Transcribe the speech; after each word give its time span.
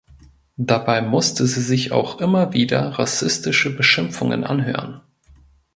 Dabei 0.57 1.03
musste 1.03 1.45
sie 1.45 1.61
sich 1.61 1.91
auch 1.91 2.19
immer 2.21 2.53
wieder 2.53 2.89
rassistische 2.97 3.69
Beschimpfungen 3.69 4.43
anhören. 4.43 5.01